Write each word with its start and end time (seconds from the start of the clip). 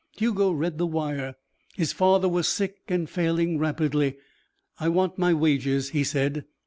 Hugo 0.17 0.49
read 0.51 0.79
the 0.79 0.87
wire. 0.87 1.35
His 1.75 1.93
father 1.93 2.27
was 2.27 2.47
sick 2.47 2.77
and 2.87 3.07
failing 3.07 3.59
rapidly. 3.59 4.15
"I 4.79 4.89
want 4.89 5.19
my 5.19 5.31
wages," 5.31 5.91
he 5.91 6.03
said. 6.03 6.45